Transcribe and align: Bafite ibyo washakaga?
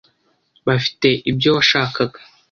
Bafite 0.67 1.07
ibyo 1.31 1.49
washakaga? 1.57 2.19